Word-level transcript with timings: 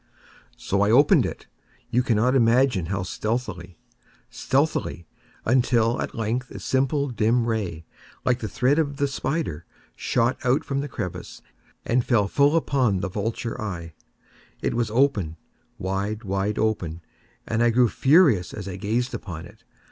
So 0.57 0.81
I 0.81 0.89
opened 0.89 1.27
it—you 1.27 2.01
cannot 2.01 2.33
imagine 2.33 2.87
how 2.87 3.03
stealthily, 3.03 3.77
stealthily—until, 4.31 6.01
at 6.01 6.15
length 6.15 6.49
a 6.49 6.59
simple 6.59 7.09
dim 7.09 7.45
ray, 7.45 7.85
like 8.25 8.39
the 8.39 8.47
thread 8.47 8.79
of 8.79 8.97
the 8.97 9.07
spider, 9.07 9.63
shot 9.95 10.41
from 10.41 10.77
out 10.79 10.81
the 10.81 10.87
crevice 10.87 11.43
and 11.85 12.03
fell 12.03 12.27
full 12.27 12.55
upon 12.55 13.01
the 13.01 13.09
vulture 13.09 13.61
eye. 13.61 13.93
It 14.63 14.73
was 14.73 14.89
open—wide, 14.89 16.23
wide 16.23 16.57
open—and 16.57 17.61
I 17.61 17.69
grew 17.69 17.87
furious 17.87 18.55
as 18.55 18.67
I 18.67 18.77
gazed 18.77 19.13
upon 19.13 19.45
it. 19.45 19.63